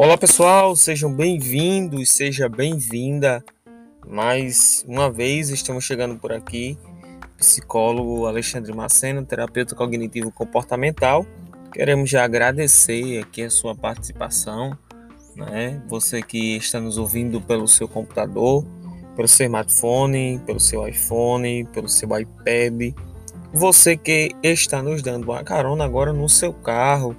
Olá 0.00 0.16
pessoal, 0.16 0.76
sejam 0.76 1.12
bem-vindos, 1.12 2.12
seja 2.12 2.48
bem-vinda. 2.48 3.44
Mais 4.06 4.84
uma 4.86 5.10
vez 5.10 5.50
estamos 5.50 5.82
chegando 5.82 6.14
por 6.14 6.30
aqui, 6.32 6.78
psicólogo 7.36 8.24
Alexandre 8.24 8.72
Maceno, 8.72 9.24
terapeuta 9.24 9.74
cognitivo 9.74 10.30
comportamental. 10.30 11.26
Queremos 11.72 12.08
já 12.08 12.22
agradecer 12.22 13.18
aqui 13.18 13.42
a 13.42 13.50
sua 13.50 13.74
participação, 13.74 14.78
né? 15.34 15.82
Você 15.88 16.22
que 16.22 16.56
está 16.56 16.78
nos 16.78 16.96
ouvindo 16.96 17.40
pelo 17.40 17.66
seu 17.66 17.88
computador, 17.88 18.64
pelo 19.16 19.26
seu 19.26 19.46
smartphone, 19.46 20.40
pelo 20.46 20.60
seu 20.60 20.86
iPhone, 20.86 21.64
pelo 21.72 21.88
seu 21.88 22.08
iPad. 22.16 22.94
Você 23.52 23.96
que 23.96 24.30
está 24.44 24.80
nos 24.80 25.02
dando 25.02 25.24
uma 25.24 25.42
carona 25.42 25.84
agora 25.84 26.12
no 26.12 26.28
seu 26.28 26.52
carro 26.52 27.16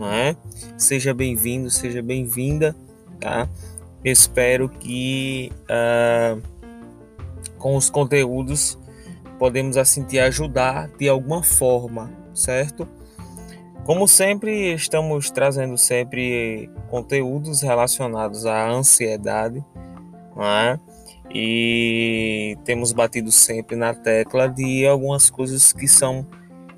não 0.00 0.10
é? 0.10 0.34
Seja 0.78 1.12
bem-vindo, 1.12 1.70
seja 1.70 2.00
bem-vinda, 2.00 2.74
tá? 3.20 3.46
Espero 4.02 4.66
que 4.66 5.52
uh, 5.64 6.40
com 7.58 7.76
os 7.76 7.90
conteúdos 7.90 8.78
podemos 9.38 9.76
assim 9.76 10.02
te 10.02 10.18
ajudar 10.18 10.88
de 10.98 11.06
alguma 11.06 11.42
forma, 11.42 12.10
certo? 12.32 12.88
Como 13.84 14.08
sempre, 14.08 14.72
estamos 14.72 15.30
trazendo 15.30 15.76
sempre 15.76 16.70
conteúdos 16.88 17.60
relacionados 17.60 18.46
à 18.46 18.70
ansiedade, 18.70 19.62
não 20.34 20.44
é? 20.46 20.80
E 21.32 22.56
temos 22.64 22.92
batido 22.92 23.30
sempre 23.30 23.76
na 23.76 23.92
tecla 23.94 24.48
de 24.48 24.86
algumas 24.86 25.28
coisas 25.28 25.74
que 25.74 25.86
são 25.86 26.26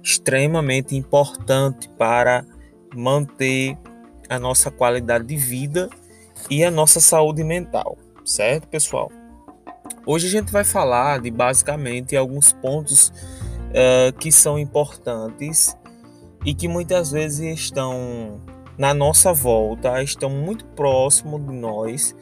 extremamente 0.02 0.96
importantes 0.96 1.88
para 1.96 2.44
manter 2.94 3.76
a 4.28 4.38
nossa 4.38 4.70
qualidade 4.70 5.26
de 5.26 5.36
vida 5.36 5.88
e 6.50 6.64
a 6.64 6.70
nossa 6.70 7.00
saúde 7.00 7.44
mental, 7.44 7.96
certo, 8.24 8.68
pessoal? 8.68 9.10
Hoje 10.06 10.26
a 10.26 10.30
gente 10.30 10.50
vai 10.50 10.64
falar 10.64 11.20
de 11.20 11.30
basicamente 11.30 12.16
alguns 12.16 12.52
pontos 12.52 13.08
uh, 13.08 14.12
que 14.18 14.32
são 14.32 14.58
importantes 14.58 15.76
e 16.44 16.54
que 16.54 16.66
muitas 16.66 17.12
vezes 17.12 17.60
estão 17.60 18.40
na 18.76 18.92
nossa 18.92 19.32
volta, 19.32 20.02
estão 20.02 20.30
muito 20.30 20.64
próximo 20.66 21.38
de 21.38 21.52
nós, 21.52 22.16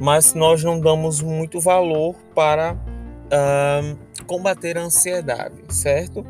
mas 0.00 0.34
nós 0.34 0.64
não 0.64 0.80
damos 0.80 1.20
muito 1.20 1.60
valor 1.60 2.16
para 2.34 2.74
uh, 2.74 4.24
combater 4.24 4.76
a 4.76 4.82
ansiedade, 4.82 5.62
certo? 5.68 6.24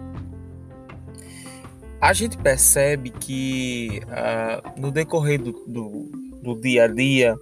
A 2.00 2.12
gente 2.12 2.38
percebe 2.38 3.10
que 3.10 4.00
uh, 4.06 4.80
no 4.80 4.90
decorrer 4.90 5.40
do, 5.40 5.52
do, 5.66 6.10
do, 6.42 6.60
dia 6.60 6.84
a 6.84 6.88
dia 6.88 7.36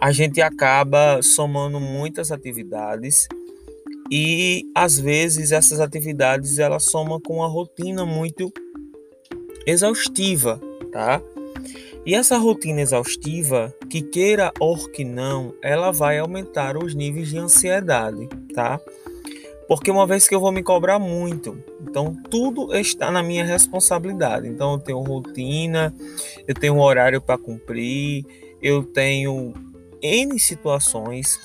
a 0.00 0.10
gente 0.10 0.40
acaba 0.40 1.20
somando 1.22 1.78
muitas 1.78 2.32
atividades 2.32 3.28
e 4.10 4.64
às 4.74 4.98
vezes 4.98 5.52
essas 5.52 5.78
atividades 5.78 6.58
elas 6.58 6.84
somam 6.84 7.20
com 7.20 7.36
uma 7.36 7.48
rotina 7.48 8.04
muito 8.04 8.52
exaustiva, 9.66 10.60
tá? 10.90 11.20
E 12.04 12.16
essa 12.16 12.36
rotina 12.36 12.80
exaustiva, 12.80 13.72
que 13.88 14.02
queira 14.02 14.52
ou 14.58 14.76
que 14.88 15.04
não, 15.04 15.54
ela 15.62 15.92
vai 15.92 16.18
aumentar 16.18 16.76
os 16.76 16.94
níveis 16.94 17.28
de 17.28 17.38
ansiedade, 17.38 18.28
tá? 18.52 18.80
Porque 19.74 19.90
uma 19.90 20.06
vez 20.06 20.28
que 20.28 20.34
eu 20.34 20.40
vou 20.40 20.52
me 20.52 20.62
cobrar 20.62 20.98
muito, 20.98 21.58
então 21.80 22.14
tudo 22.28 22.76
está 22.76 23.10
na 23.10 23.22
minha 23.22 23.42
responsabilidade. 23.42 24.46
Então 24.46 24.72
eu 24.72 24.78
tenho 24.78 25.00
rotina, 25.00 25.94
eu 26.46 26.54
tenho 26.54 26.78
horário 26.78 27.22
para 27.22 27.38
cumprir, 27.38 28.26
eu 28.60 28.84
tenho 28.84 29.54
N 30.02 30.38
situações, 30.38 31.40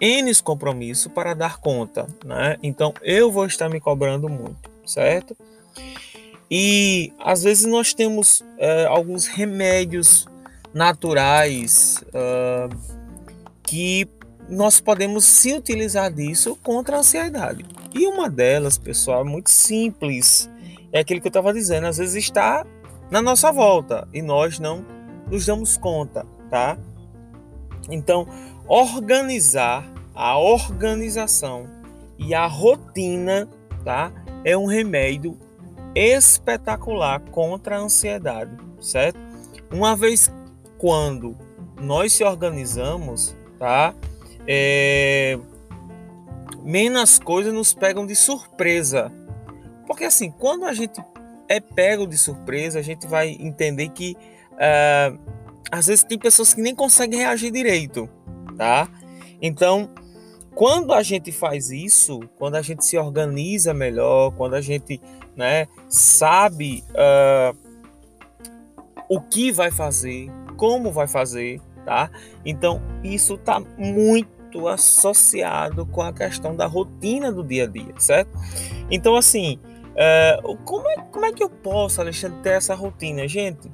N 0.00 0.34
compromissos 0.36 1.12
para 1.12 1.34
dar 1.34 1.60
conta, 1.60 2.06
né? 2.24 2.56
Então 2.62 2.94
eu 3.02 3.30
vou 3.30 3.44
estar 3.44 3.68
me 3.68 3.78
cobrando 3.78 4.26
muito, 4.26 4.70
certo? 4.86 5.36
E 6.50 7.12
às 7.18 7.42
vezes 7.42 7.66
nós 7.66 7.92
temos 7.92 8.42
é, 8.56 8.86
alguns 8.86 9.26
remédios 9.26 10.26
naturais 10.72 12.02
uh, 12.08 12.74
que 13.62 14.08
nós 14.52 14.80
podemos 14.80 15.24
se 15.24 15.54
utilizar 15.54 16.12
disso 16.12 16.58
contra 16.62 16.96
a 16.96 16.98
ansiedade. 16.98 17.64
E 17.94 18.06
uma 18.06 18.28
delas, 18.28 18.76
pessoal, 18.76 19.22
é 19.22 19.24
muito 19.24 19.50
simples. 19.50 20.48
É 20.92 21.00
aquilo 21.00 21.22
que 21.22 21.26
eu 21.26 21.30
estava 21.30 21.54
dizendo, 21.54 21.86
às 21.86 21.96
vezes 21.96 22.16
está 22.16 22.66
na 23.10 23.22
nossa 23.22 23.50
volta 23.50 24.06
e 24.12 24.20
nós 24.20 24.58
não 24.58 24.84
nos 25.30 25.46
damos 25.46 25.78
conta, 25.78 26.26
tá? 26.50 26.76
Então, 27.88 28.26
organizar 28.68 29.90
a 30.14 30.38
organização 30.38 31.66
e 32.18 32.34
a 32.34 32.46
rotina, 32.46 33.48
tá? 33.82 34.12
É 34.44 34.54
um 34.54 34.66
remédio 34.66 35.38
espetacular 35.94 37.20
contra 37.30 37.78
a 37.78 37.80
ansiedade, 37.80 38.54
certo? 38.82 39.18
Uma 39.72 39.96
vez 39.96 40.30
quando 40.76 41.34
nós 41.80 42.12
se 42.12 42.22
organizamos, 42.22 43.34
tá? 43.58 43.94
É, 44.46 45.38
menos 46.62 47.18
coisas 47.18 47.52
nos 47.52 47.74
pegam 47.74 48.06
de 48.06 48.14
surpresa. 48.14 49.12
Porque 49.86 50.04
assim, 50.04 50.30
quando 50.30 50.64
a 50.64 50.72
gente 50.72 51.02
é 51.48 51.60
pego 51.60 52.06
de 52.06 52.16
surpresa, 52.16 52.78
a 52.78 52.82
gente 52.82 53.06
vai 53.06 53.36
entender 53.38 53.88
que 53.90 54.16
uh, 54.52 55.18
às 55.70 55.86
vezes 55.86 56.04
tem 56.04 56.18
pessoas 56.18 56.54
que 56.54 56.62
nem 56.62 56.74
conseguem 56.74 57.18
reagir 57.18 57.50
direito, 57.50 58.08
tá? 58.56 58.88
Então, 59.40 59.90
quando 60.54 60.92
a 60.92 61.02
gente 61.02 61.32
faz 61.32 61.70
isso, 61.70 62.20
quando 62.38 62.54
a 62.56 62.62
gente 62.62 62.84
se 62.84 62.96
organiza 62.96 63.74
melhor, 63.74 64.32
quando 64.32 64.54
a 64.54 64.60
gente 64.60 65.00
né, 65.34 65.66
sabe 65.88 66.84
uh, 66.90 67.56
o 69.08 69.20
que 69.20 69.50
vai 69.50 69.70
fazer, 69.70 70.30
como 70.56 70.92
vai 70.92 71.08
fazer, 71.08 71.60
tá? 71.84 72.10
Então, 72.44 72.82
isso 73.02 73.34
está 73.34 73.60
muito 73.78 74.68
associado 74.68 75.86
com 75.86 76.02
a 76.02 76.12
questão 76.12 76.54
da 76.54 76.66
rotina 76.66 77.32
do 77.32 77.42
dia 77.42 77.64
a 77.64 77.66
dia, 77.66 77.94
certo? 77.98 78.30
Então, 78.90 79.16
assim, 79.16 79.58
é, 79.94 80.38
como, 80.64 80.88
é, 80.88 80.96
como 81.10 81.24
é 81.24 81.32
que 81.32 81.42
eu 81.42 81.50
posso, 81.50 82.00
Alexandre, 82.00 82.38
ter 82.42 82.50
essa 82.50 82.74
rotina? 82.74 83.26
Gente, 83.28 83.70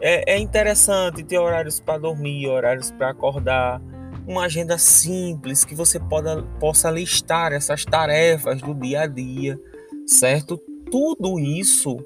é, 0.00 0.34
é 0.34 0.38
interessante 0.38 1.22
ter 1.22 1.38
horários 1.38 1.80
para 1.80 1.98
dormir, 1.98 2.48
horários 2.48 2.90
para 2.90 3.10
acordar, 3.10 3.80
uma 4.26 4.44
agenda 4.44 4.76
simples 4.76 5.64
que 5.64 5.74
você 5.74 5.98
poda, 5.98 6.42
possa 6.60 6.90
listar 6.90 7.52
essas 7.52 7.84
tarefas 7.84 8.60
do 8.60 8.74
dia 8.74 9.02
a 9.02 9.06
dia, 9.06 9.58
certo? 10.06 10.60
Tudo 10.90 11.38
isso 11.40 11.96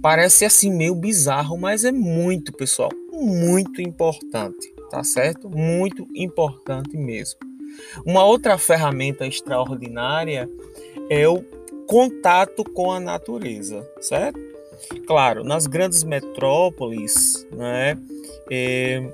parece 0.00 0.44
assim 0.44 0.72
meio 0.72 0.94
bizarro, 0.94 1.58
mas 1.58 1.84
é 1.84 1.92
muito, 1.92 2.52
pessoal, 2.52 2.90
muito 3.12 3.80
importante 3.82 4.71
tá 4.92 5.02
certo? 5.02 5.48
Muito 5.48 6.06
importante 6.14 6.98
mesmo. 6.98 7.40
Uma 8.04 8.22
outra 8.24 8.58
ferramenta 8.58 9.26
extraordinária 9.26 10.46
é 11.08 11.26
o 11.26 11.42
contato 11.86 12.62
com 12.62 12.92
a 12.92 13.00
natureza, 13.00 13.88
certo? 14.02 14.38
Claro, 15.06 15.44
nas 15.44 15.66
grandes 15.66 16.04
metrópoles, 16.04 17.46
né, 17.50 17.96
é, 18.50 19.10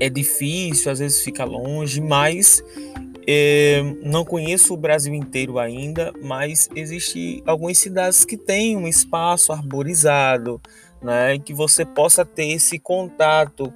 é 0.00 0.08
difícil, 0.08 0.90
às 0.90 1.00
vezes 1.00 1.22
fica 1.22 1.44
longe, 1.44 2.00
mas 2.00 2.64
é, 3.26 3.82
não 4.02 4.24
conheço 4.24 4.72
o 4.72 4.76
Brasil 4.78 5.12
inteiro 5.12 5.58
ainda, 5.58 6.14
mas 6.22 6.70
existe 6.74 7.42
algumas 7.44 7.76
cidades 7.76 8.24
que 8.24 8.38
têm 8.38 8.74
um 8.74 8.88
espaço 8.88 9.52
arborizado, 9.52 10.58
né, 11.02 11.38
que 11.38 11.52
você 11.52 11.84
possa 11.84 12.24
ter 12.24 12.46
esse 12.52 12.78
contato 12.78 13.70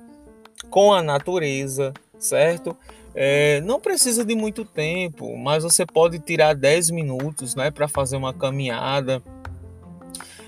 com 0.70 0.92
a 0.92 1.02
natureza, 1.02 1.92
certo? 2.18 2.76
É, 3.18 3.62
não 3.62 3.80
precisa 3.80 4.22
de 4.22 4.34
muito 4.34 4.62
tempo, 4.62 5.38
mas 5.38 5.64
você 5.64 5.86
pode 5.86 6.18
tirar 6.18 6.54
10 6.54 6.90
minutos 6.90 7.54
né, 7.54 7.70
para 7.70 7.88
fazer 7.88 8.14
uma 8.14 8.34
caminhada, 8.34 9.22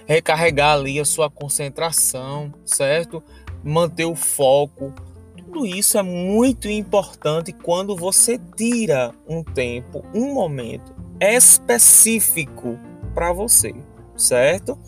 recarregar 0.07 0.75
ali 0.75 1.01
a 1.01 1.05
sua 1.05 1.31
concentração, 1.31 2.53
certo? 2.67 3.23
Manter 3.65 4.05
o 4.05 4.15
foco. 4.15 4.93
Tudo 5.35 5.65
isso 5.65 5.97
é 5.97 6.03
muito 6.03 6.69
importante 6.69 7.55
quando 7.55 7.97
você 7.97 8.39
tira 8.55 9.15
um 9.27 9.43
tempo, 9.43 10.05
um 10.15 10.35
momento 10.35 10.95
específico 11.19 12.79
para 13.15 13.33
você, 13.33 13.75
certo? 14.15 14.79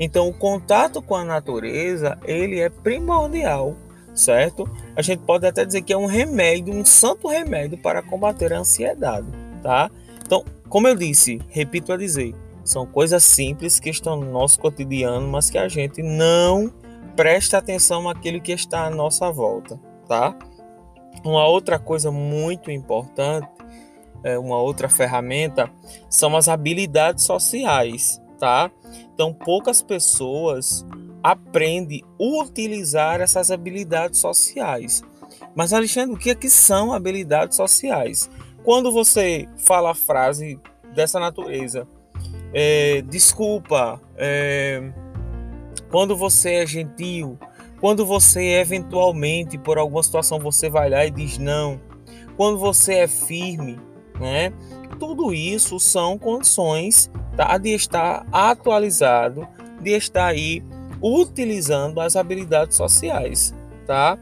Então, 0.00 0.26
o 0.26 0.32
contato 0.32 1.02
com 1.02 1.14
a 1.14 1.24
natureza 1.24 2.18
ele 2.24 2.60
é 2.60 2.70
primordial 2.70 3.76
certo? 4.16 4.68
A 4.96 5.02
gente 5.02 5.20
pode 5.20 5.46
até 5.46 5.64
dizer 5.64 5.82
que 5.82 5.92
é 5.92 5.96
um 5.96 6.06
remédio, 6.06 6.74
um 6.74 6.84
santo 6.84 7.28
remédio 7.28 7.78
para 7.78 8.02
combater 8.02 8.52
a 8.52 8.60
ansiedade, 8.60 9.26
tá? 9.62 9.90
Então, 10.24 10.44
como 10.68 10.88
eu 10.88 10.96
disse, 10.96 11.40
repito 11.48 11.92
a 11.92 11.96
dizer, 11.96 12.34
são 12.64 12.84
coisas 12.86 13.22
simples 13.22 13.78
que 13.78 13.90
estão 13.90 14.16
no 14.16 14.32
nosso 14.32 14.58
cotidiano, 14.58 15.28
mas 15.28 15.50
que 15.50 15.58
a 15.58 15.68
gente 15.68 16.02
não 16.02 16.72
preste 17.14 17.54
atenção 17.54 18.08
àquilo 18.08 18.40
que 18.40 18.52
está 18.52 18.86
à 18.86 18.90
nossa 18.90 19.30
volta, 19.30 19.78
tá? 20.08 20.34
Uma 21.24 21.46
outra 21.46 21.78
coisa 21.78 22.10
muito 22.10 22.70
importante, 22.70 23.48
é, 24.24 24.38
uma 24.38 24.58
outra 24.58 24.88
ferramenta, 24.88 25.70
são 26.10 26.36
as 26.36 26.48
habilidades 26.48 27.24
sociais, 27.24 28.20
tá? 28.38 28.70
Então, 29.14 29.32
poucas 29.32 29.80
pessoas 29.82 30.84
aprendem 31.30 32.04
a 32.04 32.22
utilizar 32.22 33.20
essas 33.20 33.50
habilidades 33.50 34.20
sociais. 34.20 35.02
Mas, 35.56 35.72
Alexandre, 35.72 36.14
o 36.14 36.18
que, 36.18 36.30
é 36.30 36.34
que 36.36 36.48
são 36.48 36.92
habilidades 36.92 37.56
sociais? 37.56 38.30
Quando 38.62 38.92
você 38.92 39.48
fala 39.56 39.90
a 39.90 39.94
frase 39.94 40.60
dessa 40.94 41.18
natureza, 41.18 41.86
é, 42.54 43.02
desculpa, 43.02 44.00
é, 44.16 44.92
quando 45.90 46.16
você 46.16 46.54
é 46.54 46.66
gentil, 46.66 47.36
quando 47.80 48.06
você 48.06 48.60
eventualmente 48.60 49.58
por 49.58 49.78
alguma 49.78 50.02
situação 50.02 50.38
você 50.38 50.70
vai 50.70 50.88
lá 50.88 51.04
e 51.04 51.10
diz 51.10 51.38
não, 51.38 51.80
quando 52.36 52.58
você 52.58 52.98
é 52.98 53.08
firme, 53.08 53.80
né? 54.20 54.52
Tudo 54.98 55.34
isso 55.34 55.80
são 55.80 56.18
condições 56.18 57.10
tá, 57.36 57.58
de 57.58 57.74
estar 57.74 58.24
atualizado, 58.32 59.46
de 59.80 59.90
estar 59.90 60.26
aí 60.26 60.62
utilizando 61.02 62.00
as 62.00 62.16
habilidades 62.16 62.76
sociais, 62.76 63.54
tá? 63.86 64.18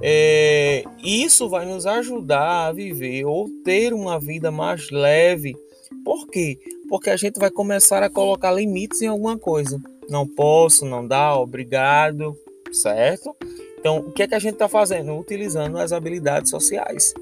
É, 0.00 0.84
isso 1.02 1.48
vai 1.48 1.64
nos 1.64 1.86
ajudar 1.86 2.66
a 2.66 2.72
viver 2.72 3.24
ou 3.24 3.48
ter 3.64 3.92
uma 3.92 4.18
vida 4.18 4.50
mais 4.50 4.90
leve. 4.90 5.56
Por 6.04 6.26
quê? 6.26 6.58
Porque 6.88 7.10
a 7.10 7.16
gente 7.16 7.38
vai 7.38 7.50
começar 7.50 8.02
a 8.02 8.10
colocar 8.10 8.50
limites 8.50 9.00
em 9.02 9.06
alguma 9.06 9.38
coisa. 9.38 9.80
Não 10.08 10.26
posso, 10.26 10.84
não 10.84 11.06
dá, 11.06 11.36
obrigado, 11.38 12.36
certo? 12.72 13.36
Então, 13.78 13.98
o 13.98 14.12
que 14.12 14.24
é 14.24 14.28
que 14.28 14.34
a 14.34 14.38
gente 14.38 14.54
está 14.54 14.68
fazendo? 14.68 15.16
Utilizando 15.16 15.78
as 15.78 15.92
habilidades 15.92 16.50
sociais. 16.50 17.14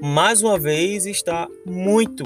Mais 0.00 0.42
uma 0.42 0.58
vez, 0.58 1.06
está 1.06 1.48
muito 1.64 2.24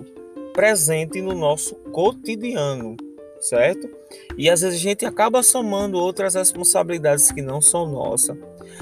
presente 0.52 1.20
no 1.20 1.34
nosso 1.34 1.74
cotidiano, 1.92 2.96
certo? 3.48 3.88
E 4.36 4.50
às 4.50 4.60
vezes 4.60 4.78
a 4.78 4.82
gente 4.82 5.04
acaba 5.04 5.42
somando 5.42 5.98
outras 5.98 6.34
responsabilidades 6.34 7.30
que 7.30 7.42
não 7.42 7.60
são 7.60 7.86
nossas. 7.86 8.36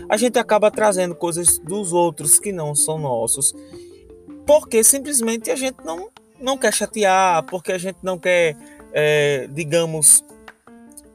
A 0.08 0.16
gente 0.16 0.38
acaba 0.38 0.70
trazendo 0.70 1.14
coisas 1.14 1.58
dos 1.58 1.93
outros 1.93 2.38
que 2.38 2.52
não 2.52 2.75
são 2.75 2.99
nossos. 2.99 3.55
Porque 4.46 4.84
simplesmente 4.84 5.50
a 5.50 5.56
gente 5.56 5.76
não, 5.84 6.11
não 6.40 6.58
quer 6.58 6.72
chatear, 6.72 7.44
porque 7.44 7.72
a 7.72 7.78
gente 7.78 7.99
não 8.02 8.19
quer, 8.19 8.56
é, 8.93 9.49
digamos, 9.52 10.22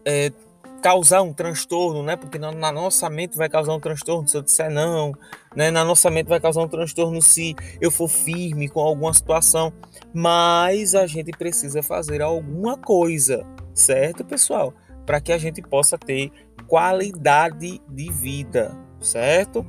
é, 0.04 0.32
causar 0.80 1.22
um 1.22 1.34
transtorno, 1.34 2.04
né? 2.04 2.16
Porque 2.16 2.38
na, 2.38 2.52
na, 2.52 2.72
nossa 2.72 3.10
mente 3.10 3.38
vai 3.38 3.50
causar 3.50 3.74
um 3.74 3.80
transtorno 3.80 4.28
se 4.28 4.36
eu 4.38 4.42
disser 4.42 4.70
não, 4.72 5.14
né? 5.56 5.70
Na 5.72 5.84
nossa 5.84 6.10
mente 6.10 6.28
vai 6.28 6.40
causar 6.40 6.62
um 6.62 6.68
transtorno 6.68 7.22
se 7.22 7.56
eu 7.80 7.92
for 7.92 8.08
firme 8.08 8.68
com 8.68 8.80
alguma 8.80 9.14
situação. 9.14 9.74
Mas 10.14 10.96
a 10.96 11.06
gente 11.06 11.32
precisa 11.32 11.84
fazer 11.84 12.22
alguma 12.22 12.78
coisa, 12.78 13.46
certo, 13.74 14.24
pessoal? 14.24 14.74
Para 15.06 15.22
que 15.22 15.32
a 15.32 15.38
gente 15.38 15.62
possa 15.62 15.98
ter 15.98 16.32
qualidade 16.68 17.82
de 17.88 18.12
vida, 18.12 18.76
certo? 19.02 19.66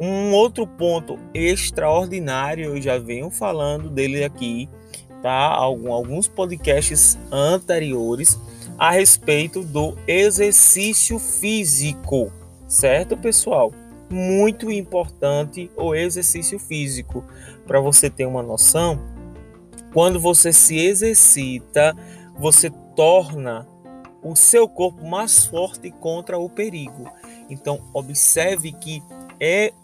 Um 0.00 0.32
outro 0.32 0.66
ponto 0.66 1.18
extraordinário, 1.34 2.64
eu 2.64 2.80
já 2.80 2.98
venho 2.98 3.30
falando 3.30 3.90
dele 3.90 4.24
aqui, 4.24 4.68
tá? 5.22 5.54
alguns 5.54 6.26
podcasts 6.26 7.18
anteriores 7.30 8.38
a 8.80 8.92
respeito 8.92 9.62
do 9.62 9.94
exercício 10.08 11.18
físico, 11.18 12.32
certo, 12.66 13.14
pessoal? 13.14 13.74
Muito 14.08 14.70
importante 14.70 15.70
o 15.76 15.94
exercício 15.94 16.58
físico. 16.58 17.22
Para 17.66 17.78
você 17.78 18.08
ter 18.08 18.24
uma 18.24 18.42
noção, 18.42 18.98
quando 19.92 20.18
você 20.18 20.50
se 20.50 20.78
exercita, 20.78 21.94
você 22.38 22.70
torna 22.96 23.68
o 24.22 24.34
seu 24.34 24.66
corpo 24.66 25.06
mais 25.06 25.44
forte 25.44 25.90
contra 25.90 26.38
o 26.38 26.48
perigo. 26.48 27.04
Então, 27.50 27.82
observe 27.92 28.72
que 28.72 29.02
é 29.38 29.74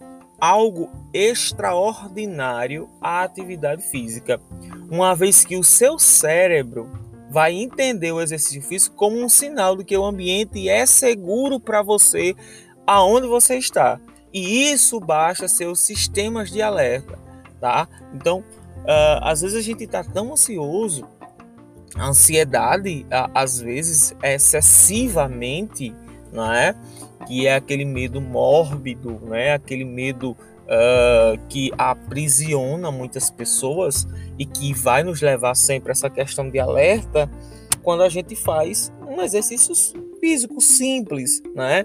algo 0.40 0.88
extraordinário 1.12 2.88
a 2.98 3.22
atividade 3.24 3.82
física, 3.82 4.40
uma 4.90 5.14
vez 5.14 5.44
que 5.44 5.56
o 5.58 5.62
seu 5.62 5.98
cérebro 5.98 7.05
vai 7.30 7.52
entender 7.52 8.12
o 8.12 8.20
exercício 8.20 8.62
físico 8.62 8.96
como 8.96 9.22
um 9.22 9.28
sinal 9.28 9.76
de 9.76 9.84
que 9.84 9.96
o 9.96 10.04
ambiente 10.04 10.68
é 10.68 10.86
seguro 10.86 11.58
para 11.58 11.82
você 11.82 12.34
aonde 12.86 13.26
você 13.26 13.56
está. 13.56 14.00
E 14.32 14.70
isso 14.70 15.00
baixa 15.00 15.48
seus 15.48 15.80
sistemas 15.80 16.50
de 16.50 16.62
alerta, 16.62 17.18
tá? 17.60 17.88
Então, 18.14 18.40
uh, 18.40 19.22
às 19.22 19.40
vezes 19.40 19.56
a 19.56 19.62
gente 19.62 19.84
está 19.84 20.04
tão 20.04 20.32
ansioso, 20.32 21.06
a 21.94 22.08
ansiedade, 22.08 23.06
uh, 23.06 23.30
às 23.34 23.60
vezes, 23.60 24.14
é 24.22 24.34
excessivamente, 24.34 25.94
não 26.32 26.52
é? 26.52 26.74
Que 27.26 27.46
é 27.46 27.56
aquele 27.56 27.84
medo 27.84 28.20
mórbido, 28.20 29.20
né? 29.24 29.54
Aquele 29.54 29.84
medo 29.84 30.36
uh, 30.66 31.46
que 31.48 31.70
aprisiona 31.78 32.90
muitas 32.90 33.30
pessoas 33.30 34.06
e 34.38 34.44
que 34.44 34.74
vai 34.74 35.02
nos 35.02 35.20
levar 35.20 35.54
sempre 35.54 35.90
a 35.90 35.92
essa 35.92 36.10
questão 36.10 36.48
de 36.50 36.58
alerta 36.58 37.30
quando 37.82 38.02
a 38.02 38.08
gente 38.08 38.34
faz 38.34 38.92
um 39.08 39.22
exercício 39.22 39.74
físico 40.20 40.60
simples, 40.60 41.42
né? 41.54 41.84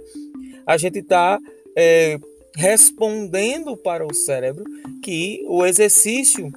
A 0.65 0.77
gente 0.77 0.99
está 0.99 1.39
é, 1.75 2.19
respondendo 2.55 3.77
para 3.77 4.05
o 4.05 4.13
cérebro 4.13 4.63
que 5.03 5.43
o 5.47 5.65
exercício 5.65 6.51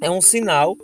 é 0.00 0.10
um 0.10 0.20
sinal 0.20 0.76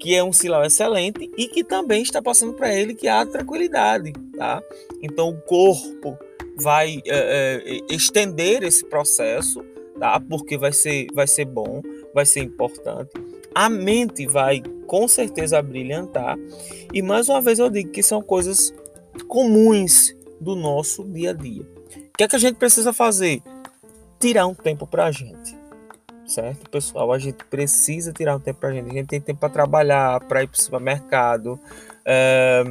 que 0.00 0.14
é 0.14 0.22
um 0.22 0.32
sinal 0.32 0.64
excelente 0.64 1.30
e 1.36 1.48
que 1.48 1.64
também 1.64 2.02
está 2.02 2.20
passando 2.20 2.52
para 2.52 2.74
ele 2.74 2.94
que 2.94 3.08
há 3.08 3.24
tranquilidade, 3.24 4.12
tá? 4.36 4.62
Então 5.02 5.30
o 5.30 5.40
corpo 5.42 6.18
vai 6.56 7.02
é, 7.06 7.62
é, 7.64 7.94
estender 7.94 8.62
esse 8.62 8.84
processo 8.84 9.64
tá? 9.98 10.20
Porque 10.20 10.56
vai 10.56 10.72
ser, 10.72 11.06
vai 11.14 11.26
ser 11.26 11.44
bom, 11.44 11.82
vai 12.14 12.26
ser 12.26 12.40
importante. 12.40 13.10
A 13.54 13.68
mente 13.68 14.26
vai 14.26 14.62
com 14.86 15.08
certeza 15.08 15.60
brilhantar. 15.62 16.36
E 16.92 17.02
mais 17.02 17.28
uma 17.28 17.40
vez 17.40 17.58
eu 17.58 17.70
digo 17.70 17.90
que 17.90 18.02
são 18.02 18.22
coisas 18.22 18.74
comuns 19.28 20.14
do 20.40 20.54
nosso 20.54 21.04
dia 21.04 21.30
a 21.30 21.32
dia. 21.32 21.62
O 21.62 22.16
que 22.16 22.24
é 22.24 22.28
que 22.28 22.36
a 22.36 22.38
gente 22.38 22.56
precisa 22.56 22.92
fazer? 22.92 23.42
Tirar 24.20 24.46
um 24.46 24.54
tempo 24.54 24.86
para 24.86 25.06
a 25.06 25.12
gente. 25.12 25.56
Certo, 26.26 26.68
pessoal? 26.70 27.12
A 27.12 27.18
gente 27.18 27.44
precisa 27.44 28.12
tirar 28.12 28.36
um 28.36 28.40
tempo 28.40 28.60
para 28.60 28.70
a 28.70 28.72
gente. 28.72 28.90
A 28.90 28.92
gente 28.92 29.06
tem 29.06 29.20
tempo 29.20 29.40
para 29.40 29.48
trabalhar, 29.48 30.20
para 30.24 30.42
ir 30.42 30.48
para 30.48 30.58
o 30.58 30.60
supermercado. 30.60 31.58
É 32.04 32.64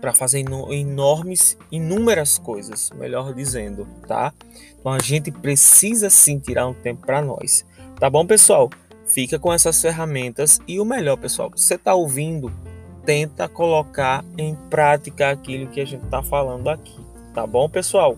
para 0.00 0.14
fazer 0.14 0.44
enormes, 0.70 1.56
inúmeras 1.70 2.38
coisas, 2.38 2.90
melhor 2.90 3.34
dizendo, 3.34 3.86
tá? 4.06 4.32
Então 4.78 4.92
a 4.92 4.98
gente 4.98 5.30
precisa 5.30 6.08
sim 6.08 6.38
tirar 6.38 6.66
um 6.66 6.74
tempo 6.74 7.04
para 7.04 7.20
nós, 7.20 7.64
tá 7.98 8.08
bom, 8.08 8.26
pessoal? 8.26 8.70
Fica 9.06 9.38
com 9.38 9.52
essas 9.52 9.80
ferramentas 9.80 10.60
e 10.68 10.78
o 10.78 10.84
melhor, 10.84 11.16
pessoal, 11.16 11.50
você 11.50 11.74
está 11.74 11.94
ouvindo, 11.94 12.52
tenta 13.04 13.48
colocar 13.48 14.24
em 14.36 14.54
prática 14.68 15.30
aquilo 15.30 15.68
que 15.68 15.80
a 15.80 15.84
gente 15.84 16.04
está 16.04 16.22
falando 16.22 16.68
aqui, 16.68 16.96
tá 17.34 17.46
bom, 17.46 17.68
pessoal? 17.68 18.16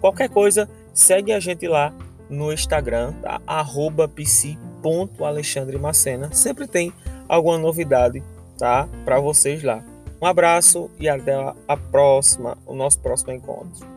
Qualquer 0.00 0.28
coisa, 0.28 0.68
segue 0.92 1.32
a 1.32 1.40
gente 1.40 1.66
lá 1.66 1.92
no 2.28 2.52
Instagram, 2.52 3.14
tá? 3.22 3.40
psi.alexandremacena. 4.14 6.32
Sempre 6.32 6.66
tem 6.66 6.92
alguma 7.28 7.58
novidade, 7.58 8.22
tá? 8.58 8.88
Para 9.04 9.20
vocês 9.20 9.62
lá. 9.62 9.84
Um 10.26 10.28
abraço 10.28 10.90
e 10.98 11.08
até 11.08 11.32
a 11.68 11.76
próxima, 11.76 12.58
o 12.66 12.74
nosso 12.74 12.98
próximo 12.98 13.30
encontro. 13.30 13.95